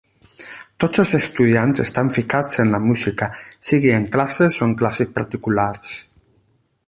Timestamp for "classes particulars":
4.83-5.95